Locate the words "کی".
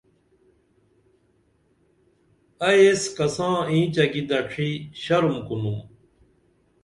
4.11-4.21